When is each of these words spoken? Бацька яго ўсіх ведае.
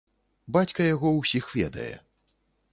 Бацька 0.57 0.87
яго 0.93 1.13
ўсіх 1.19 1.53
ведае. 1.61 1.93